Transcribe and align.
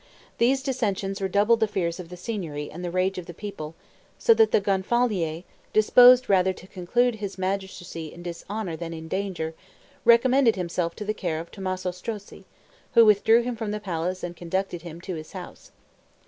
These 0.39 0.63
dissensions 0.63 1.21
redoubled 1.21 1.59
the 1.59 1.67
fears 1.67 1.99
of 1.99 2.09
the 2.09 2.17
Signory 2.17 2.71
and 2.71 2.83
the 2.83 2.89
rage 2.89 3.19
of 3.19 3.27
the 3.27 3.35
people, 3.35 3.75
so 4.17 4.33
that 4.33 4.51
the 4.51 4.59
Gonfalonier, 4.59 5.43
disposed 5.73 6.27
rather 6.27 6.53
to 6.53 6.65
conclude 6.65 7.17
his 7.17 7.37
magistracy 7.37 8.11
in 8.11 8.23
dishonor 8.23 8.75
than 8.75 8.95
in 8.95 9.07
danger, 9.07 9.53
recommended 10.03 10.55
himself 10.55 10.95
to 10.95 11.05
the 11.05 11.13
care 11.13 11.39
of 11.39 11.51
Tommaso 11.51 11.91
Strozzi, 11.91 12.45
who 12.95 13.05
withdrew 13.05 13.43
him 13.43 13.55
from 13.55 13.69
the 13.69 13.79
palace 13.79 14.23
and 14.23 14.35
conducted 14.35 14.81
him 14.81 15.01
to 15.01 15.13
his 15.13 15.33
house. 15.33 15.71